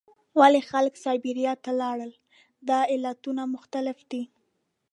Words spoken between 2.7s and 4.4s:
علتونه مختلف دي.